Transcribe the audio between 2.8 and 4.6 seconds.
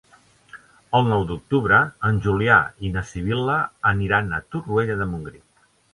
i na Sibil·la aniran a